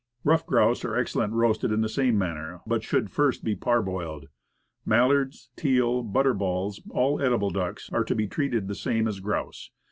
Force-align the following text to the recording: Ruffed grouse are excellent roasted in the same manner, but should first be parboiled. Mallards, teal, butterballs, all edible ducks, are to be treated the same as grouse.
Ruffed 0.23 0.47
grouse 0.47 0.83
are 0.83 0.95
excellent 0.95 1.33
roasted 1.33 1.71
in 1.71 1.81
the 1.81 1.87
same 1.87 2.17
manner, 2.17 2.61
but 2.65 2.81
should 2.81 3.11
first 3.11 3.43
be 3.43 3.53
parboiled. 3.55 4.29
Mallards, 4.83 5.51
teal, 5.55 6.03
butterballs, 6.03 6.79
all 6.89 7.21
edible 7.21 7.51
ducks, 7.51 7.87
are 7.93 8.03
to 8.05 8.15
be 8.15 8.25
treated 8.27 8.67
the 8.67 8.73
same 8.73 9.07
as 9.07 9.19
grouse. 9.19 9.69